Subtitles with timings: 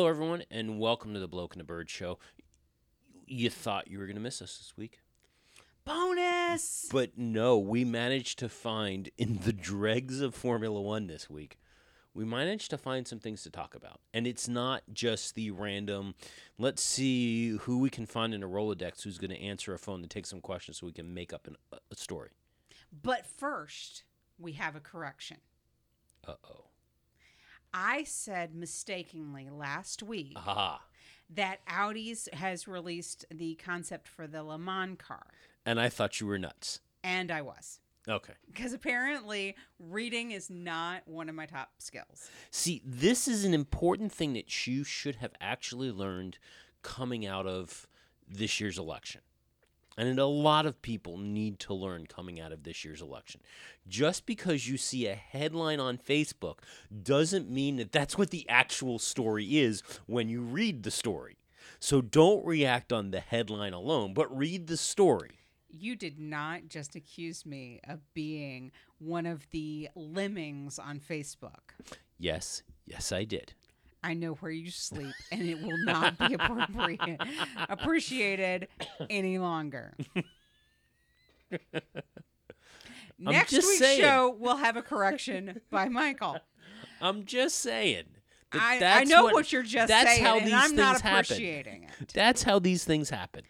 [0.00, 2.18] Hello, everyone, and welcome to the Bloke and the Bird Show.
[3.26, 5.00] You thought you were going to miss us this week,
[5.84, 6.88] Bonus.
[6.90, 11.58] but no, we managed to find in the dregs of Formula One this week.
[12.14, 14.00] We managed to find some things to talk about.
[14.14, 16.14] And it's not just the random,
[16.56, 20.00] let's see who we can find in a Rolodex who's going to answer a phone
[20.00, 22.30] to take some questions so we can make up an, a story.
[22.90, 24.04] But first,
[24.38, 25.36] we have a correction.
[26.26, 26.69] Uh oh.
[27.72, 30.82] I said mistakenly last week Aha.
[31.34, 35.26] that Audi's has released the concept for the Le Mans car,
[35.64, 36.80] And I thought you were nuts.
[37.04, 37.78] and I was.
[38.08, 38.32] Okay.
[38.46, 42.30] Because apparently, reading is not one of my top skills.
[42.50, 46.38] See, this is an important thing that you should have actually learned
[46.82, 47.86] coming out of
[48.26, 49.20] this year's election.
[49.98, 53.40] And a lot of people need to learn coming out of this year's election.
[53.88, 56.58] Just because you see a headline on Facebook
[57.02, 61.36] doesn't mean that that's what the actual story is when you read the story.
[61.80, 65.32] So don't react on the headline alone, but read the story.
[65.68, 71.74] You did not just accuse me of being one of the lemmings on Facebook.
[72.18, 73.54] Yes, yes, I did.
[74.02, 77.20] I know where you sleep, and it will not be appropriate,
[77.68, 78.68] appreciated
[79.10, 79.94] any longer.
[83.18, 84.00] Next week's saying.
[84.00, 86.38] show will have a correction by Michael.
[87.02, 88.04] I'm just saying.
[88.52, 91.20] I, I know what, you're just that's saying, how and these I'm not things happen.
[91.20, 92.12] appreciating it.
[92.12, 93.42] That's how these things happen.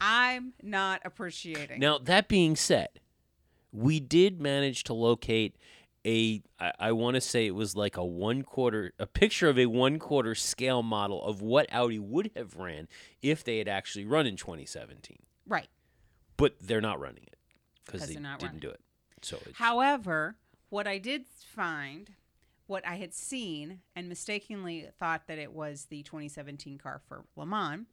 [0.00, 1.78] I'm not appreciating.
[1.78, 2.88] Now, that being said,
[3.72, 5.56] we did manage to locate
[6.08, 9.58] a, I, I want to say it was like a one quarter, a picture of
[9.58, 12.88] a one quarter scale model of what Audi would have ran
[13.20, 15.18] if they had actually run in 2017.
[15.46, 15.68] right.
[16.38, 17.36] But they're not running it
[17.84, 18.60] because they not didn't running.
[18.60, 18.80] do it.
[19.22, 20.36] So it's, However,
[20.70, 22.12] what I did find,
[22.68, 27.44] what I had seen and mistakenly thought that it was the 2017 car for Le
[27.44, 27.86] Mans,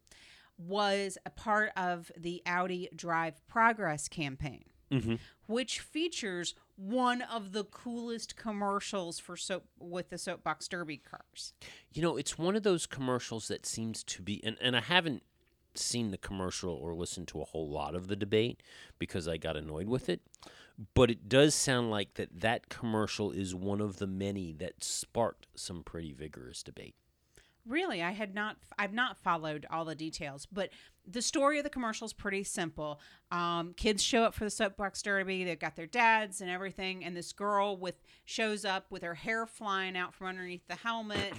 [0.60, 5.20] was a part of the Audi Drive Progress campaign, Mhm.
[5.48, 11.54] which features one of the coolest commercials for soap with the soapbox derby cars.
[11.94, 15.24] You know, it's one of those commercials that seems to be, and, and I haven't
[15.74, 18.64] seen the commercial or listened to a whole lot of the debate
[19.00, 20.22] because I got annoyed with it.
[20.94, 25.48] But it does sound like that that commercial is one of the many that sparked
[25.56, 26.96] some pretty vigorous debate.
[27.68, 28.58] Really, I had not.
[28.78, 30.70] I've not followed all the details, but
[31.08, 33.00] the story of the commercial is pretty simple.
[33.32, 35.44] Um, kids show up for the soapbox derby.
[35.44, 39.46] They've got their dads and everything, and this girl with shows up with her hair
[39.48, 41.34] flying out from underneath the helmet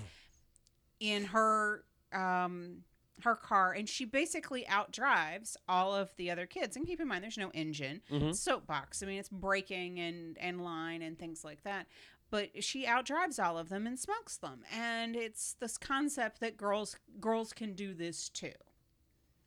[1.00, 2.78] in her um,
[3.22, 6.76] her car, and she basically outdrives all of the other kids.
[6.76, 8.02] And keep in mind, there's no engine.
[8.10, 8.34] Mhm.
[8.34, 9.02] Soapbox.
[9.02, 11.86] I mean, it's braking and and line and things like that
[12.30, 16.96] but she outdrives all of them and smokes them and it's this concept that girls
[17.20, 18.52] girls can do this too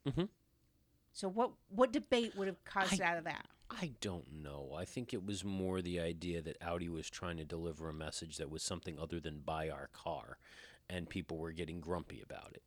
[0.06, 0.28] Mhm.
[1.12, 4.72] so what what debate would have caused I- out of that I don't know.
[4.76, 8.36] I think it was more the idea that Audi was trying to deliver a message
[8.38, 10.38] that was something other than buy our car,
[10.88, 12.64] and people were getting grumpy about it.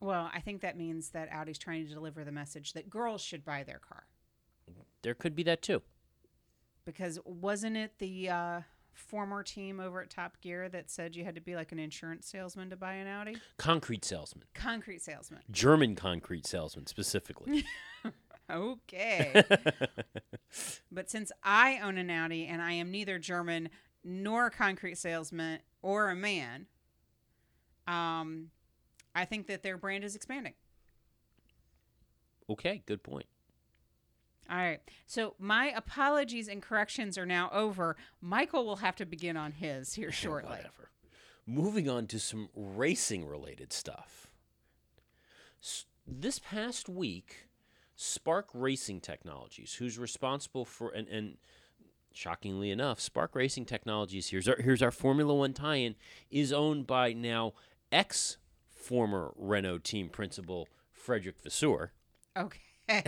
[0.00, 3.42] well i think that means that audi's trying to deliver the message that girls should
[3.44, 4.06] buy their car
[5.02, 5.82] There could be that too.
[6.86, 8.60] Because wasn't it the uh,
[8.94, 12.26] former team over at top gear that said you had to be like an insurance
[12.26, 17.66] salesman to buy an audi Concrete salesman, concrete salesman German concrete salesman specifically.
[18.50, 19.42] okay
[20.90, 23.68] But since I own an Audi and I am neither German
[24.04, 26.66] nor a concrete salesman or a man,
[27.86, 28.50] um,
[29.14, 30.54] I think that their brand is expanding.
[32.48, 33.26] okay, good point.
[34.50, 34.80] All right.
[35.06, 37.96] So my apologies and corrections are now over.
[38.20, 40.50] Michael will have to begin on his here shortly.
[40.50, 40.90] Whatever.
[41.46, 44.28] Moving on to some racing related stuff.
[45.62, 47.48] S- this past week,
[47.94, 51.36] Spark Racing Technologies, who's responsible for and, and
[52.12, 55.94] shockingly enough, Spark Racing Technologies, here's our here's our Formula One tie-in,
[56.30, 57.54] is owned by now
[57.90, 58.38] ex
[58.70, 61.92] former Renault team principal Frédéric Vasseur.
[62.36, 62.60] Okay.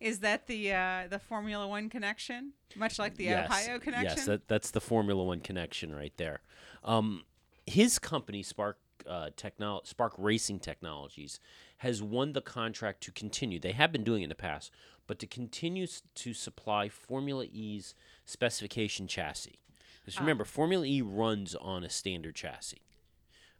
[0.00, 2.52] is that the uh, the Formula One connection?
[2.76, 4.16] Much like the Ohio connection?
[4.18, 6.40] Yes, that, that's the Formula One connection right there.
[6.84, 7.24] Um,
[7.66, 11.40] his company, Spark uh, Technol- Spark Racing Technologies,
[11.78, 13.58] has won the contract to continue.
[13.58, 14.70] They have been doing it in the past,
[15.06, 17.94] but to continue s- to supply Formula E's
[18.24, 19.58] specification chassis.
[20.00, 22.80] Because remember, Formula E runs on a standard chassis.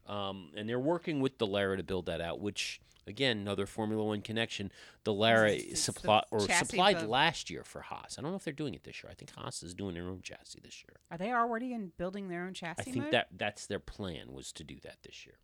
[0.07, 2.81] Um, and they're working with Dallara to build that out, which
[3.11, 4.73] Again, another Formula One connection.
[5.05, 8.17] Dallara supply or supplied last year for Haas.
[8.19, 9.11] I don't know if they're doing it this year.
[9.11, 10.97] I think Haas is doing their own chassis this year.
[11.11, 12.81] Are they already in building their own chassis?
[12.81, 13.13] I think mode?
[13.13, 15.37] that that's their plan was to do that this year.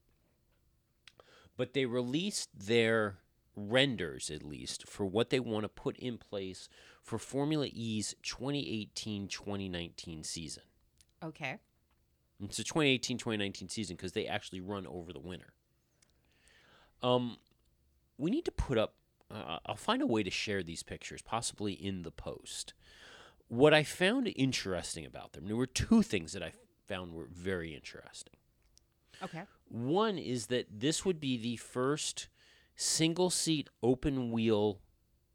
[1.56, 3.18] But they released their
[3.56, 6.68] renders at least for what they want to put in place
[7.02, 10.62] for Formula E's 2018-2019 season.
[11.24, 11.56] Okay.
[12.42, 15.54] It's a 2018-2019 season because they actually run over the winter.
[17.02, 17.38] Um,
[18.18, 18.94] we need to put up.
[19.30, 22.74] Uh, I'll find a way to share these pictures, possibly in the post.
[23.48, 26.52] What I found interesting about them, there were two things that I
[26.86, 28.34] found were very interesting.
[29.22, 29.42] Okay.
[29.68, 32.28] One is that this would be the first
[32.76, 34.80] single seat open wheel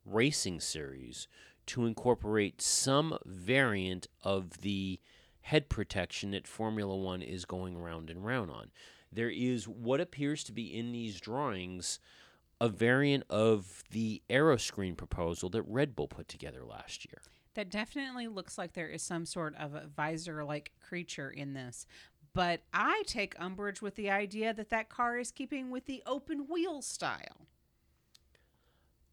[0.05, 1.27] racing series
[1.67, 4.99] to incorporate some variant of the
[5.41, 8.71] head protection that Formula One is going round and round on.
[9.11, 11.99] There is what appears to be in these drawings
[12.61, 17.23] a variant of the Aeroscreen proposal that Red Bull put together last year.
[17.55, 21.87] That definitely looks like there is some sort of a visor like creature in this.
[22.33, 26.45] But I take umbrage with the idea that that car is keeping with the open
[26.47, 27.47] wheel style.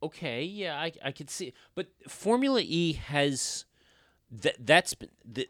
[0.03, 3.65] Okay, yeah, I, I could see, but Formula E has
[4.31, 4.55] that.
[4.65, 5.49] That's been the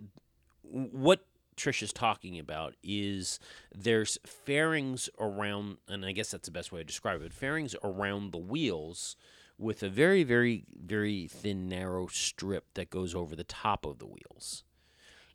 [0.62, 1.26] what
[1.58, 3.40] Trish is talking about is
[3.75, 7.32] there's fairings around, and I guess that's the best way to describe it.
[7.32, 9.16] Fairings around the wheels
[9.58, 14.06] with a very, very, very thin, narrow strip that goes over the top of the
[14.06, 14.62] wheels.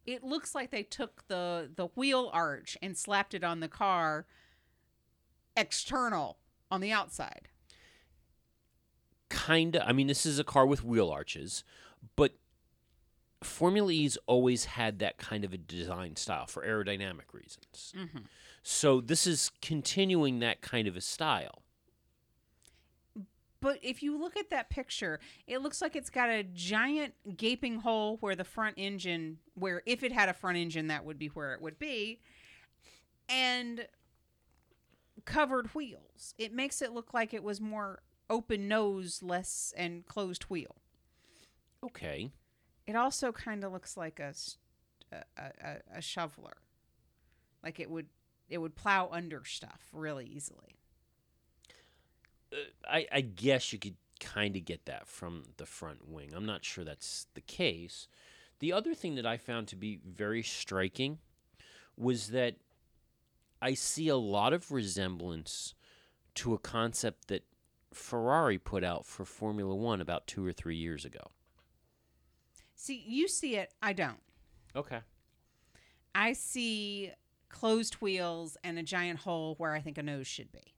[0.05, 4.25] It looks like they took the the wheel arch and slapped it on the car
[5.55, 6.39] external
[6.71, 7.49] on the outside.
[9.29, 9.85] Kinda.
[9.87, 11.63] I mean, this is a car with wheel arches,
[12.15, 12.35] but
[13.43, 17.93] Formula E's always had that kind of a design style for aerodynamic reasons.
[17.97, 18.19] Mm-hmm.
[18.61, 21.63] So this is continuing that kind of a style.
[23.59, 27.79] But if you look at that picture, it looks like it's got a giant gaping
[27.79, 31.27] hole where the front engine, where if it had a front engine, that would be
[31.27, 32.19] where it would be,
[33.29, 33.87] and
[35.23, 36.33] covered wheels.
[36.37, 40.75] It makes it look like it was more open nose, less and closed wheel.
[41.83, 42.31] Okay.
[42.85, 44.33] It also kind of looks like a
[45.93, 46.57] a shoveler,
[47.63, 48.07] like it would
[48.49, 50.77] it would plow under stuff really easily.
[52.51, 52.57] Uh,
[52.87, 56.33] I, I guess you could kind of get that from the front wing.
[56.35, 58.07] I'm not sure that's the case.
[58.59, 61.19] The other thing that I found to be very striking
[61.97, 62.55] was that
[63.61, 65.73] I see a lot of resemblance
[66.35, 67.43] to a concept that
[67.93, 71.31] Ferrari put out for Formula One about two or three years ago.
[72.83, 74.19] See, you see it, I don't.
[74.75, 74.99] Okay.
[76.13, 77.11] I see
[77.47, 80.73] closed wheels and a giant hole where I think a nose should be.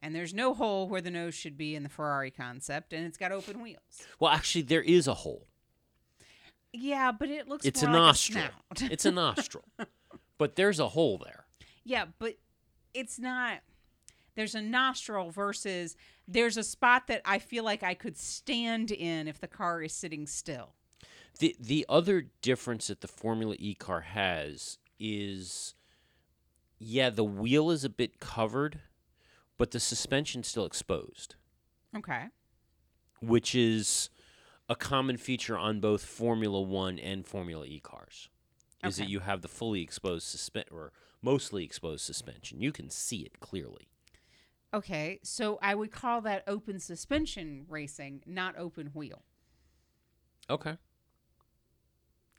[0.00, 3.18] And there's no hole where the nose should be in the Ferrari concept, and it's
[3.18, 3.82] got open wheels.
[4.18, 5.46] Well, actually, there is a hole.
[6.72, 8.44] Yeah, but it looks It's a like nostril.
[8.74, 8.90] snout.
[8.90, 9.64] It's a nostril,
[10.38, 11.44] but there's a hole there.
[11.84, 12.36] yeah, but
[12.94, 13.58] it's not.
[14.36, 15.96] There's a nostril versus
[16.26, 19.92] there's a spot that I feel like I could stand in if the car is
[19.92, 20.72] sitting still.
[21.38, 25.74] The the other difference that the Formula E car has is
[26.78, 28.80] yeah, the wheel is a bit covered,
[29.56, 31.34] but the suspension's still exposed,
[31.96, 32.26] Okay.
[33.20, 34.10] which is
[34.68, 38.28] a common feature on both Formula 1 and Formula E cars.
[38.84, 42.60] Is that you have the fully exposed suspen or mostly exposed suspension.
[42.60, 43.88] You can see it clearly.
[44.72, 49.24] Okay, so I would call that open suspension racing, not open wheel.
[50.48, 50.76] Okay.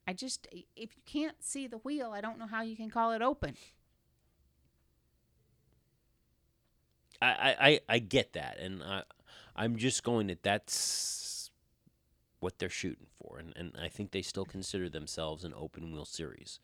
[0.09, 3.11] I just if you can't see the wheel, I don't know how you can call
[3.11, 3.55] it open.
[7.21, 9.03] I, I, I- get that, and I,
[9.55, 11.51] I'm just going that that's
[12.39, 16.05] what they're shooting for, and, and I think they still consider themselves an open wheel
[16.05, 16.59] series.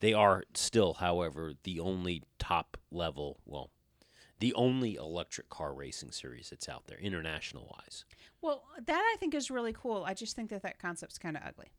[0.00, 3.70] They are still, however, the only top level, well,
[4.40, 8.04] the only electric car racing series that's out there, international wise.
[8.40, 10.02] Well, that I think is really cool.
[10.04, 11.70] I just think that that concept's kind of ugly.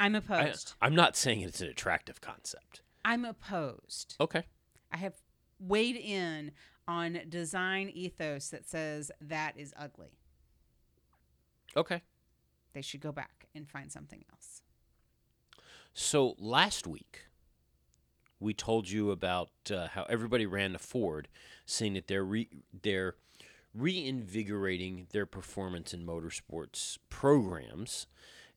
[0.00, 0.74] I'm I, opposed.
[0.80, 2.82] I'm not saying it's an attractive concept.
[3.04, 4.16] I'm opposed.
[4.20, 4.44] Okay.
[4.92, 5.14] I have
[5.58, 6.52] weighed in
[6.86, 10.18] on design ethos that says that is ugly.
[11.76, 12.02] Okay.
[12.72, 14.62] They should go back and find something else.
[15.92, 17.24] So last week,
[18.40, 21.28] we told you about uh, how everybody ran to Ford,
[21.66, 22.48] saying that they're re-
[22.82, 23.16] they're
[23.74, 28.06] reinvigorating their performance in motorsports programs,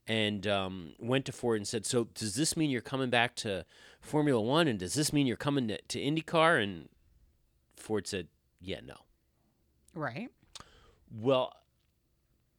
[0.08, 3.66] and um, went to Ford and said, "So does this mean you're coming back to
[4.02, 6.90] Formula One, and does this mean you're coming to, to IndyCar?" And
[7.82, 8.28] Ford said,
[8.62, 8.96] Yeah, no.
[9.94, 10.30] Right.
[11.14, 11.54] Well,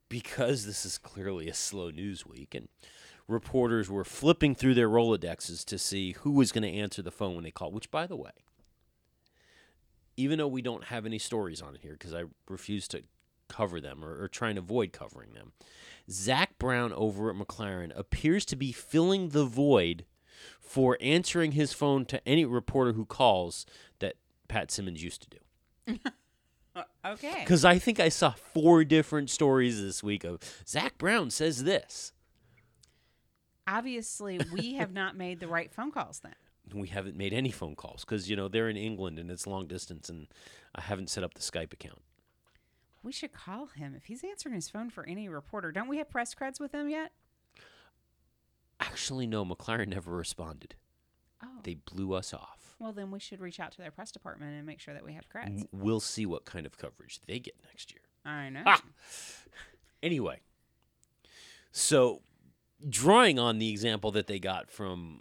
[0.08, 2.68] because this is clearly a slow news week, and
[3.26, 7.34] reporters were flipping through their Rolodexes to see who was going to answer the phone
[7.34, 8.32] when they called, which, by the way,
[10.16, 13.02] even though we don't have any stories on it here because I refuse to
[13.52, 15.52] cover them or, or try and avoid covering them,
[16.10, 20.04] Zak Brown over at McLaren appears to be filling the void
[20.60, 23.66] for answering his phone to any reporter who calls
[23.98, 24.14] that
[24.48, 25.98] Pat Symonds used to do.
[27.04, 27.40] Okay.
[27.40, 32.12] Because I think I saw four different stories this week of Zak Brown says this.
[33.66, 36.34] Obviously, we have not made the right phone calls then.
[36.72, 39.66] We haven't made any phone calls because you know they're in England and it's long
[39.66, 40.28] distance, and
[40.74, 42.00] I haven't set up the Skype account.
[43.02, 45.72] We should call him if he's answering his phone for any reporter.
[45.72, 47.10] Don't we have press creds with him yet?
[48.80, 50.74] Actually, no, McLaren never responded.
[51.42, 51.48] Oh.
[51.64, 52.76] They blew us off.
[52.78, 55.12] well, then we should reach out to their press department and make sure that we
[55.14, 55.66] have creds.
[55.72, 58.02] We'll see what kind of coverage they get next year.
[58.24, 58.62] I know.
[58.66, 58.80] Ah!
[60.02, 60.40] Anyway,
[61.70, 62.22] so
[62.88, 65.20] drawing on the example that they got from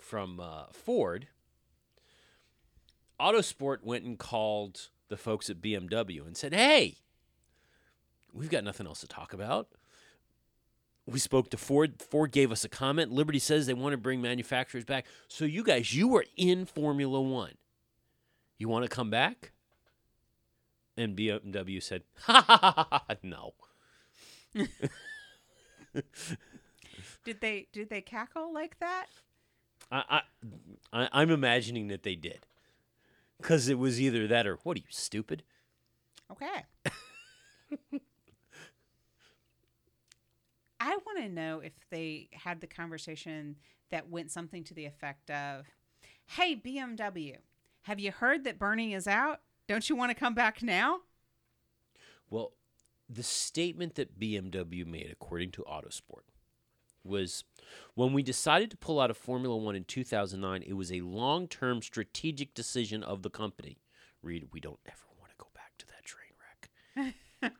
[0.00, 1.26] from uh, Ford,
[3.20, 6.98] Autosport went and called the folks at BMW and said, "Hey,
[8.34, 9.68] we've got nothing else to talk about."
[11.06, 12.00] We spoke to Ford.
[12.00, 13.12] Ford gave us a comment.
[13.12, 15.04] Liberty says they want to bring manufacturers back.
[15.28, 17.56] So you guys, you were in Formula One.
[18.56, 19.52] You want to come back?
[20.96, 23.04] And BMW said, "Ha ha ha ha!
[23.08, 23.52] ha, No."
[27.24, 29.06] Did they did they cackle like that?
[29.90, 30.20] I, I,
[30.92, 32.46] I I'm imagining that they did,
[33.40, 35.42] because it was either that or what are you stupid?
[36.30, 36.64] Okay.
[40.84, 43.56] I want to know if they had the conversation
[43.90, 45.64] that went something to the effect of,
[46.26, 47.38] "Hey BMW,
[47.82, 49.40] have you heard that Bernie is out?
[49.66, 51.00] Don't you want to come back now?"
[52.28, 52.52] Well,
[53.08, 56.24] the statement that BMW made, according to Autosport,
[57.02, 57.44] was
[57.94, 61.48] when we decided to pull out of Formula One in 2009, it was a long
[61.48, 63.78] term strategic decision of the company.
[64.20, 67.52] Read, we don't ever want to go back to that train wreck.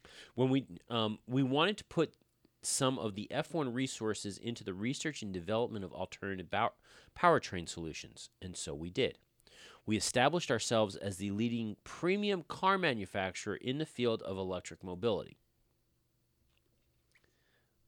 [0.34, 2.14] when we um, we wanted to put
[2.66, 6.72] some of the F1 resources into the research and development of alternative bow-
[7.16, 9.18] powertrain solutions, and so we did.
[9.86, 15.38] We established ourselves as the leading premium car manufacturer in the field of electric mobility.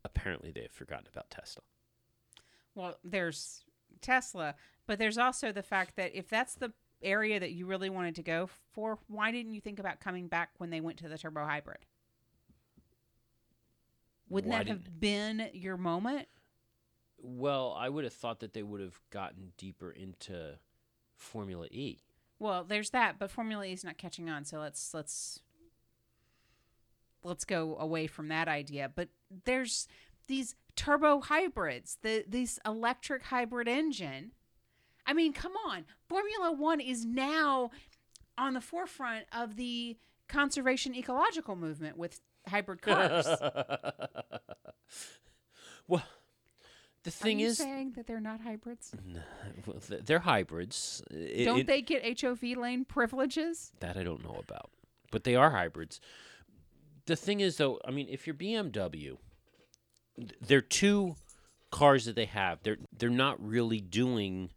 [0.05, 1.65] Apparently, they have forgotten about Tesla.
[2.77, 3.65] Well, there's
[4.01, 4.55] Tesla,
[4.87, 8.23] but there's also the fact that if that's the area that you really wanted to
[8.23, 11.45] go for, why didn't you think about coming back when they went to the turbo
[11.45, 11.85] hybrid?
[14.29, 16.29] Wouldn't Why that have been your moment?
[17.19, 20.59] Well, I would have thought that they would have gotten deeper into
[21.17, 21.99] Formula E.
[22.39, 25.41] Well, there's that, but Formula E is not catching on, so let's let's
[27.25, 28.91] let's go away from that idea.
[28.95, 29.09] But
[29.45, 29.89] there's
[30.29, 34.33] these turbo hybrids, the this electric hybrid engine.
[35.05, 35.87] I mean, come on.
[36.07, 37.71] Formula 1 is now
[38.37, 39.97] on the forefront of the
[40.29, 43.27] conservation ecological movement with hybrid cars.
[45.87, 46.03] well,
[47.05, 48.95] the thing Are you is, saying that they're not hybrids?
[49.67, 51.03] well, th- they're hybrids.
[51.11, 53.73] It- Don't it- they get HOV lane privileges?
[53.81, 54.71] That I don't know about,
[55.11, 56.01] but they are hybrids.
[57.07, 59.17] The thing is, though, I mean, if you're BMW,
[60.43, 61.15] they're two
[61.71, 62.63] cars that they have.
[62.63, 64.51] They're they're not really doing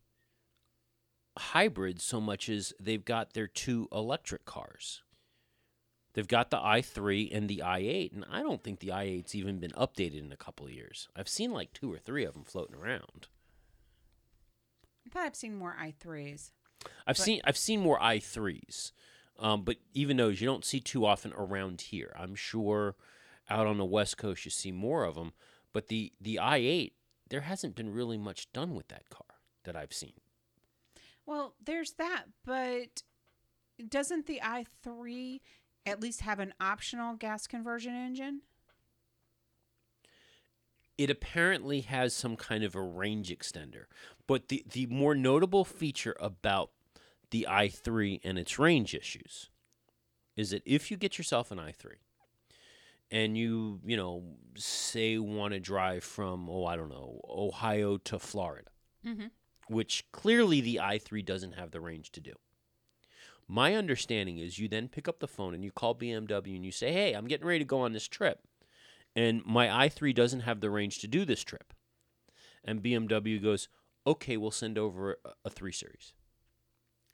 [1.38, 5.02] hybrids so much as they've got their two electric cars.
[6.14, 9.72] They've got the i3 and the i8, and I don't think the i8's even been
[9.72, 11.08] updated in a couple of years.
[11.16, 13.28] I've seen like two or three of them floating around.
[15.06, 16.52] I thought I've seen more i3s.
[17.08, 18.92] I've But- seen I've seen more i threes,
[19.40, 22.12] um, but even those you don't see too often around here.
[22.18, 22.96] I'm sure
[23.50, 25.34] out on the west coast you see more of them,
[25.74, 26.96] but the the i eight
[27.30, 30.20] there hasn't been really much done with that car that I've seen.
[31.26, 33.04] Well, there's that, but
[33.88, 35.40] doesn't the i3
[35.86, 38.42] at least have an optional gas conversion engine?
[40.98, 43.86] It apparently has some kind of a range extender,
[44.28, 46.72] but the the more notable feature about
[47.32, 49.50] the i3 and its range issues
[50.36, 51.94] is that if you get yourself an i3
[53.10, 54.24] and you, you know,
[54.56, 58.70] say want to drive from, oh, I don't know, Ohio to Florida,
[59.06, 59.28] Mm-hmm.
[59.70, 62.34] which clearly the i3 doesn't have the range to do.
[63.52, 66.72] My understanding is you then pick up the phone and you call BMW and you
[66.72, 68.40] say, hey, I'm getting ready to go on this trip.
[69.14, 71.74] And my i3 doesn't have the range to do this trip.
[72.64, 73.68] And BMW goes,
[74.08, 76.14] okay, we'll send over a, a 3 Series.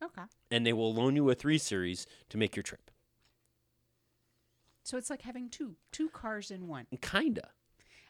[0.04, 0.22] Okay.
[0.52, 2.92] and they will loan you a 3 Series to make your trip.
[4.84, 6.86] So it's like having two two cars in one.
[7.02, 7.50] Kinda.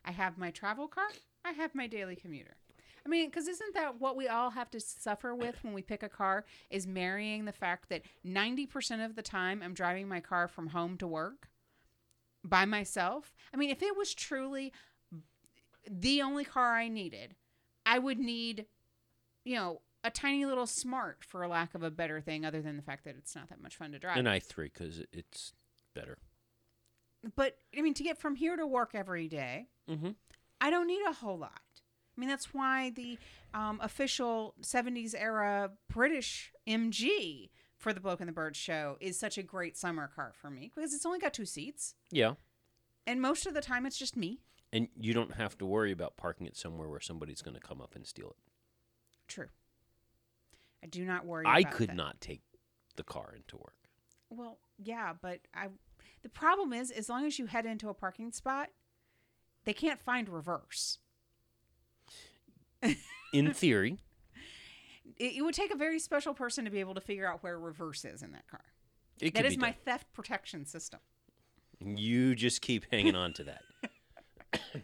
[0.03, 1.07] I have my travel car.
[1.46, 2.57] I have my daily commuter.
[3.08, 6.04] I mean, because isn't that what we all have to suffer with when we pick
[6.04, 6.44] a car?
[6.70, 10.68] Is marrying the fact that ninety percent of the time I'm driving my car from
[10.68, 11.48] home to work
[12.44, 13.34] by myself.
[13.54, 14.74] I mean, if it was truly
[15.90, 17.36] the only car I needed,
[17.86, 18.66] I would need,
[19.46, 22.84] you know, a tiny little smart for lack of a better thing, other than the
[22.84, 24.18] fact that it's not that much fun to drive.
[24.18, 25.54] An i3 cuz it's
[25.94, 26.18] better.
[27.36, 30.16] but I mean, to get from here to work every day, Mhm.
[30.60, 31.62] I don't need a whole lot.
[32.17, 33.19] I mean, that's why the
[33.53, 39.38] um, official 70s era British MG for the Bloke and the Bird show is such
[39.38, 41.93] a great summer car for me because it's only got two seats.
[42.12, 42.33] Yeah.
[43.05, 44.41] And most of the time, it's just me.
[44.74, 47.81] And you don't have to worry about parking it somewhere where somebody's going to come
[47.81, 48.36] up and steal it.
[49.27, 49.47] True.
[50.83, 51.95] I do not worry I could that.
[51.95, 52.41] not take
[52.95, 53.75] the car into work.
[54.29, 55.67] Well, yeah, but I.
[56.24, 58.69] The problem is, as long as you head into a parking spot,
[59.63, 61.00] they can't find reverse.
[63.38, 64.00] In theory,
[65.17, 67.60] It, it would take a very special person to be able to figure out where
[67.60, 68.63] reverse is in that car.
[69.20, 69.79] it That is my done.
[69.86, 71.00] theft protection system.
[71.79, 73.63] You just keep hanging on to that.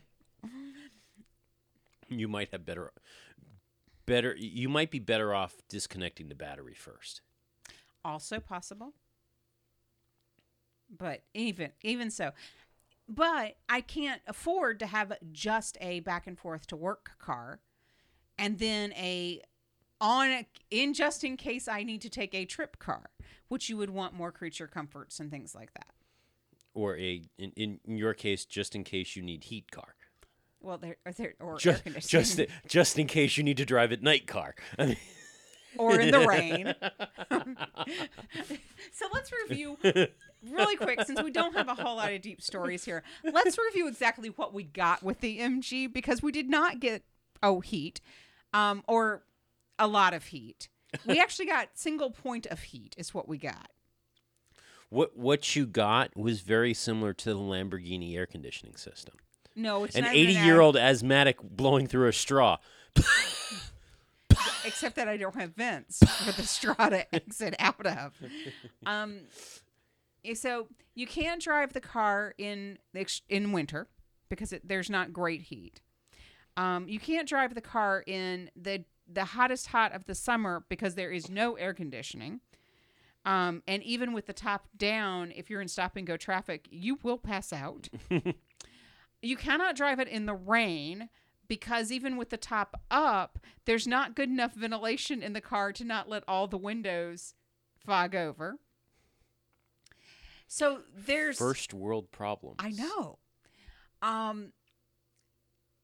[2.10, 2.92] you might have better
[4.06, 7.22] better you might be better off disconnecting the battery first.
[8.06, 8.94] Also possible.
[10.96, 12.32] But even even so,
[13.08, 17.62] but I can't afford to have just a back and forth to work car
[18.38, 19.42] and then a
[20.02, 23.10] on a, in just in case I need to take a trip car,
[23.48, 25.88] which you would want more creature comforts and things like that.
[26.74, 29.96] Or a in, in your case just in case you need heat car.
[30.60, 33.66] Well, there, or there or air Just conditioning, just just in case you need to
[33.66, 34.56] drive at night car.
[34.80, 34.98] I mean,
[35.78, 36.74] or in the rain.
[38.92, 39.78] so let's review
[40.52, 43.04] really quick since we don't have a whole lot of deep stories here.
[43.24, 47.04] Let's review exactly what we got with the MG because we did not get
[47.44, 48.02] oh heat,
[48.54, 49.24] um, or
[49.78, 50.70] a lot of heat.
[51.06, 53.70] We actually got single point of heat is what we got.
[54.90, 59.16] what what you got was very similar to the Lamborghini air conditioning system.
[59.56, 62.58] No, it's An 80 year old asthmatic blowing through a straw.
[64.66, 68.14] except that I don't have vents for the straw to exit out of.
[68.86, 69.22] Um,
[70.26, 72.78] eh, so you can't drive the car in
[73.30, 73.88] in winter
[74.30, 75.82] because it, there's not great heat.
[76.58, 80.96] Um, you can't drive the car in the the hottest hot of the summer because
[80.96, 82.40] there is no air conditioning.
[83.26, 87.00] Um, and even with the top down, if you're in stop and go traffic, you
[87.04, 87.90] will pass out.
[89.22, 91.10] you cannot drive it in the rain
[91.48, 95.84] because even with the top up, there's not good enough ventilation in the car to
[95.84, 97.34] not let all the windows
[97.78, 98.58] fog over.
[100.48, 102.58] So there's First world problems.
[102.60, 103.20] I know.
[104.02, 104.52] Um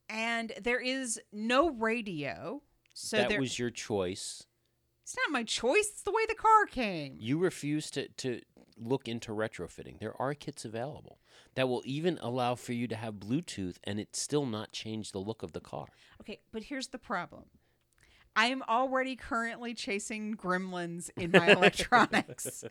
[0.10, 2.62] and there is no radio.
[2.94, 4.44] So that there, was your choice.
[5.04, 5.88] it's not my choice.
[5.90, 7.16] It's the way the car came.
[7.20, 8.42] You refuse to, to
[8.78, 10.00] look into retrofitting.
[10.00, 11.20] There are kits available
[11.56, 15.20] that will even allow for you to have Bluetooth and it still not change the
[15.20, 15.86] look of the car.
[16.22, 17.46] Okay, but here's the problem.
[18.36, 22.64] I am already currently chasing gremlins in my electronics.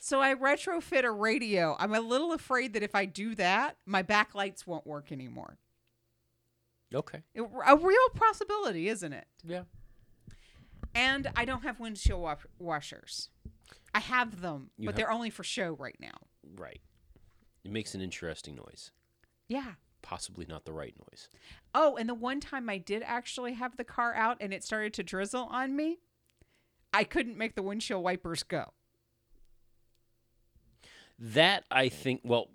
[0.00, 1.76] So I retrofit a radio.
[1.78, 5.58] I'm a little afraid that if I do that, my backlights won't work anymore.
[6.94, 7.22] Okay.
[7.34, 9.26] It- a real possibility, isn't it?
[9.44, 9.64] Yeah.
[10.94, 13.28] And I don't have windshield wa- washers.
[13.94, 16.16] I have them, You but have- they're only for show right now.
[16.56, 16.80] Right.
[17.64, 18.90] It makes an interesting noise.
[19.48, 19.74] Yeah.
[20.02, 21.28] Possibly not the right noise.
[21.74, 24.94] Oh, and the one time I did actually have the car out and it started
[24.94, 25.98] to drizzle on me,
[26.92, 28.72] I couldn't make the windshield wipers go.
[31.18, 32.48] That I think well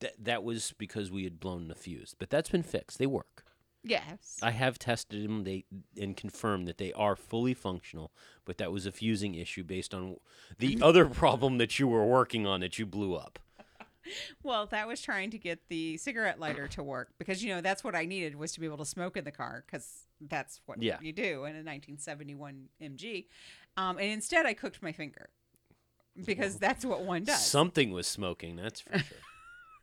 [0.00, 2.98] that that was because we had blown the fuse, but that's been fixed.
[2.98, 3.44] They work.
[3.82, 4.38] Yes.
[4.42, 5.64] I have tested them they
[5.98, 8.12] and confirmed that they are fully functional,
[8.44, 10.16] but that was a fusing issue based on
[10.58, 13.38] the other problem that you were working on that you blew up.
[14.42, 17.84] Well, that was trying to get the cigarette lighter to work because you know that's
[17.84, 20.82] what I needed was to be able to smoke in the car because that's what
[20.82, 20.98] Yeah.
[21.00, 23.26] you do in a 1971 MG.
[23.76, 25.30] Um, and instead, I cooked my finger
[26.26, 27.44] because that's what one does.
[27.46, 29.18] Something was smoking, that's for sure.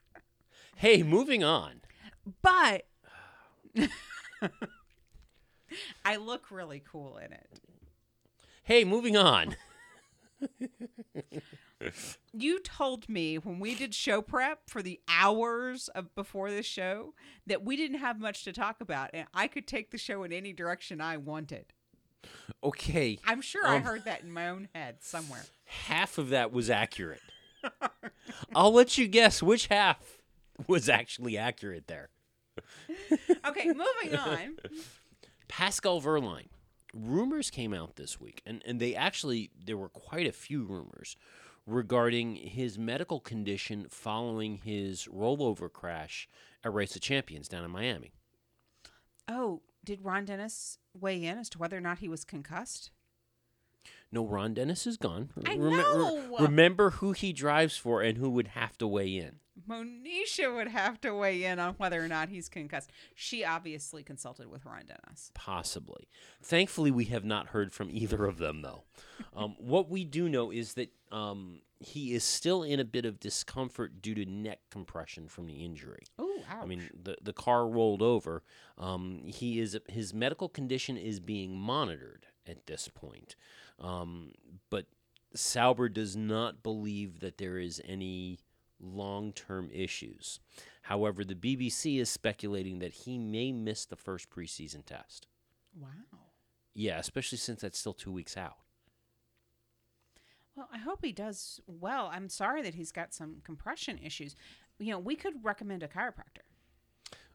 [0.76, 1.82] hey, moving on.
[2.42, 2.86] but
[6.06, 7.60] I look really cool in it.
[8.64, 9.56] Hey, moving on.
[12.34, 17.14] You told me when we did show prep for the hours of before the show
[17.48, 20.32] that we didn't have much to talk about and I could take the show in
[20.34, 21.66] any direction I wanted.
[22.64, 25.46] Okay, I'm sure I Um, heard that in my own head somewhere.
[25.66, 27.22] half of that was accurate.
[28.56, 30.20] I'll let you guess which half
[30.68, 32.10] was actually accurate there.
[33.46, 34.58] Okay, moving on.
[35.48, 36.48] Pascal Wehrlein.
[36.94, 41.16] Rumors came out this week, and, and they actually, there were quite a few rumors
[41.66, 46.28] regarding his medical condition following his rollover crash
[46.64, 48.14] at Race of Champions down in Miami.
[49.28, 52.92] Oh, did Ron Dennis weigh in as to whether or not he was concussed?
[54.12, 55.30] No, Ron Dennis is gone.
[55.46, 56.38] I Remem- re- know.
[56.40, 59.40] remember who he drives for and who would have to weigh in.
[59.68, 62.92] Monisha would have to weigh in on whether or not he's concussed.
[63.16, 65.32] She obviously consulted with Ron Dennis.
[65.34, 66.08] Possibly.
[66.42, 68.84] Thankfully, we have not heard from either of them, though.
[69.36, 73.20] Um, what we do know is that um, he is still in a bit of
[73.20, 76.04] discomfort due to neck compression from the injury.
[76.18, 76.40] Oh.
[76.50, 78.44] I mean, the the car rolled over.
[78.78, 83.36] Um, he is his medical condition is being monitored at this point,
[83.80, 84.32] um,
[84.70, 84.86] but
[85.36, 88.40] Sauber does not believe that there is any
[88.80, 90.40] long term issues.
[90.84, 95.28] However, the BBC is speculating that he may miss the first preseason test.
[95.80, 95.90] wow.
[96.74, 98.58] Yeah, especially since that's still two weeks out.
[100.56, 102.10] Well, I hope he does well.
[102.12, 104.36] I'm sorry that he's got some compression issues.
[104.80, 106.46] You know, we could recommend a chiropractor.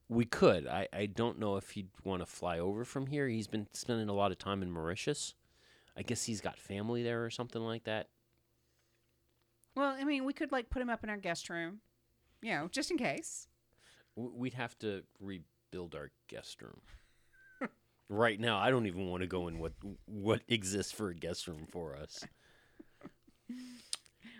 [0.08, 0.66] We could.
[0.66, 3.28] I, I don't know if he'd want to fly over from here.
[3.28, 5.34] He's been spending a lot of time in Mauritius.
[5.96, 8.08] I guess he's got family there or something like that.
[9.74, 11.80] Well, I mean, we could like put him up in our guest room,
[12.42, 13.48] you know, just in case.
[14.16, 16.80] We'd have to rebuild our guest room.
[18.08, 19.72] right now, I don't even want to go in what
[20.06, 22.24] what exists for a guest room for us.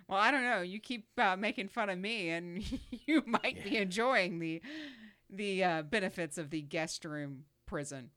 [0.08, 0.60] Well, I don't know.
[0.60, 2.62] You keep uh, making fun of me, and
[3.06, 4.60] you might be enjoying the
[5.30, 8.10] the uh, benefits of the guest room prison.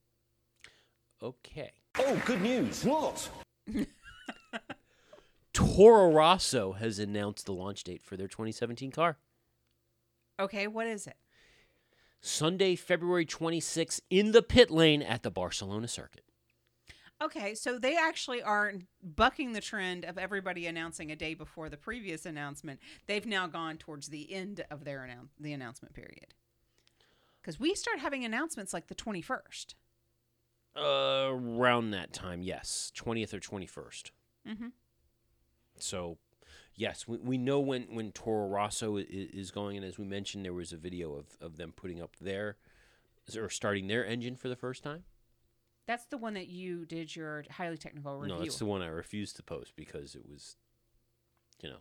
[1.23, 1.71] Okay.
[1.97, 2.83] Oh, good news.
[2.83, 3.29] What?
[5.75, 9.17] Toro Rosso has announced the launch date for their 2017 car.
[10.39, 11.17] Okay, what is it?
[12.21, 16.23] Sunday, February 26th in the pit lane at the Barcelona circuit.
[17.21, 21.77] Okay, so they actually are bucking the trend of everybody announcing a day before the
[21.77, 22.79] previous announcement.
[23.05, 26.33] They've now gone towards the end of their annou- the announcement period.
[27.41, 29.75] Because we start having announcements like the 21st.
[30.77, 34.11] Uh, around that time, yes, 20th or 21st.
[34.47, 34.67] Mm-hmm.
[35.77, 36.17] So,
[36.75, 40.45] yes, we, we know when, when Toro Rosso is, is going, and as we mentioned,
[40.45, 42.57] there was a video of, of them putting up their,
[43.37, 45.03] or starting their engine for the first time.
[45.87, 48.35] That's the one that you did your highly technical review.
[48.35, 50.55] No, that's the one I refused to post because it was,
[51.61, 51.77] you know,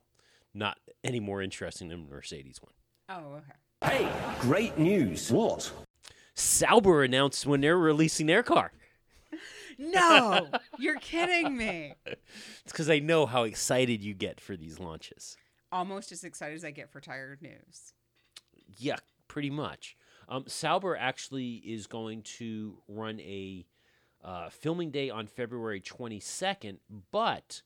[0.52, 2.72] not any more interesting than the Mercedes one.
[3.08, 3.52] oh, okay.
[3.82, 4.08] Hey,
[4.40, 5.30] great news.
[5.30, 5.70] What?
[6.34, 8.72] Sauber announced when they're releasing their car.
[9.78, 11.94] No, you're kidding me.
[12.06, 15.36] It's because I know how excited you get for these launches.
[15.72, 17.92] Almost as excited as I get for tired news.
[18.78, 18.96] Yeah,
[19.28, 19.96] pretty much.
[20.28, 23.66] Um, Sauber actually is going to run a
[24.22, 26.78] uh, filming day on February 22nd,
[27.10, 27.62] but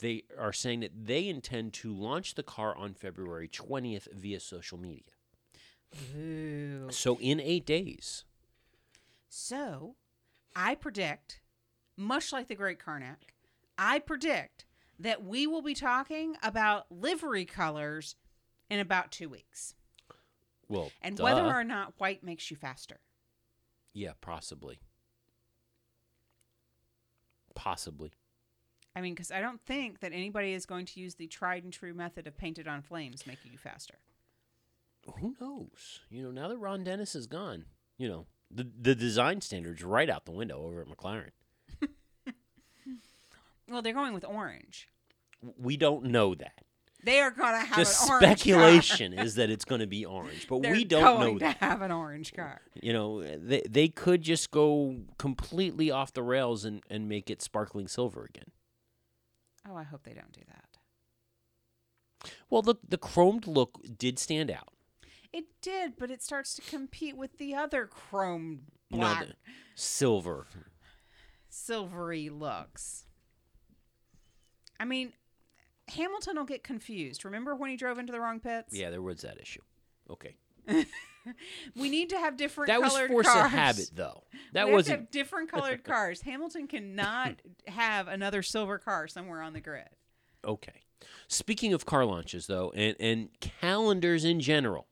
[0.00, 4.78] they are saying that they intend to launch the car on February 20th via social
[4.78, 5.02] media.
[6.16, 6.88] Ooh.
[6.90, 8.24] So in eight days.
[9.28, 9.94] So,
[10.56, 11.40] I predict,
[11.96, 13.34] much like the great Carnac,
[13.78, 14.64] I predict
[14.98, 18.16] that we will be talking about livery colors
[18.68, 19.74] in about two weeks.
[20.68, 21.24] Well, And duh.
[21.24, 23.00] whether or not white makes you faster.
[23.92, 24.78] yeah, possibly,
[27.54, 28.12] possibly.
[28.94, 31.72] I mean, because I don't think that anybody is going to use the tried and
[31.72, 33.94] true method of painted on flames making you faster.
[35.20, 36.00] Who knows?
[36.10, 37.64] You know, now that Ron Dennis is gone,
[37.98, 41.30] you know, the the design standards right out the window over at McLaren.
[43.70, 44.88] Well, they're going with orange.
[45.56, 46.64] We don't know that.
[47.02, 48.20] They are going to have the an orange car.
[48.20, 51.58] speculation is that it's going to be orange, but They're we don't know that.
[51.58, 52.60] to have an orange car.
[52.74, 57.40] You know, they they could just go completely off the rails and and make it
[57.40, 58.50] sparkling silver again.
[59.66, 62.30] Oh, I hope they don't do that.
[62.50, 64.68] Well, the the chromed look did stand out.
[65.32, 69.34] It did, but it starts to compete with the other chrome black the
[69.74, 70.46] silver.
[71.48, 73.04] silvery looks.
[74.80, 75.12] I mean,
[75.88, 77.24] Hamilton will get confused.
[77.24, 78.74] Remember when he drove into the wrong pits?
[78.74, 79.60] Yeah, there was that issue.
[80.10, 80.36] Okay,
[81.76, 83.44] We need to have different that was force cars.
[83.46, 84.24] of habit, though.
[84.54, 85.00] That we wasn't.
[85.00, 86.22] have different colored cars.
[86.22, 89.88] Hamilton cannot have another silver car somewhere on the grid.
[90.44, 90.80] Okay.
[91.28, 94.86] Speaking of car launches, though, and, and calendars in general,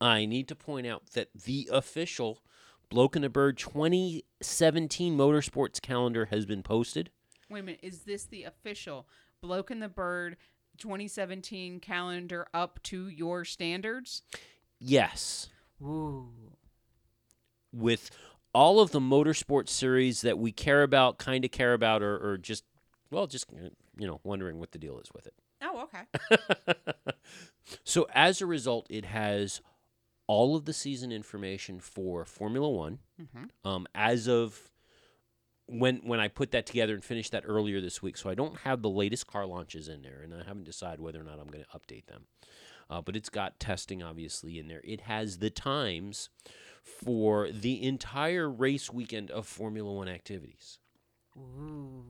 [0.00, 2.42] I need to point out that the official
[2.88, 7.10] Bloke and the Bird 2017 motorsports calendar has been posted.
[7.50, 7.80] Wait a minute.
[7.82, 9.06] Is this the official
[9.40, 10.36] Bloke and the Bird
[10.78, 14.22] 2017 calendar up to your standards?
[14.78, 15.48] Yes,
[15.82, 16.28] Ooh.
[17.72, 18.10] with
[18.52, 22.36] all of the motorsports series that we care about, kind of care about, or, or
[22.38, 22.64] just,
[23.10, 25.34] well, just, uh, you know, wondering what the deal is with it.
[25.62, 26.74] Oh, okay.
[27.84, 29.60] So as a result, it has
[30.26, 32.98] all of the season information for Formula One.
[33.64, 34.70] Um, as of
[35.68, 38.58] when when I put that together and finished that earlier this week, so I don't
[38.60, 41.48] have the latest car launches in there, and I haven't decided whether or not I'm
[41.48, 42.26] going to update them.
[42.88, 44.80] Uh, but it's got testing obviously in there.
[44.84, 46.28] It has the times
[46.84, 50.78] for the entire race weekend of Formula One activities,
[51.36, 52.04] Ooh.